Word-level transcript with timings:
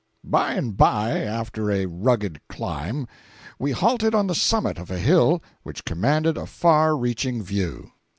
By 0.23 0.53
and 0.53 0.75
by, 0.75 1.19
after 1.19 1.69
a 1.69 1.85
rugged 1.85 2.41
climb, 2.49 3.07
we 3.59 3.71
halted 3.71 4.15
on 4.15 4.25
the 4.25 4.33
summit 4.33 4.79
of 4.79 4.89
a 4.89 4.97
hill 4.97 5.43
which 5.61 5.85
commanded 5.85 6.39
a 6.39 6.47
far 6.47 6.97
reaching 6.97 7.43
view. 7.43 7.91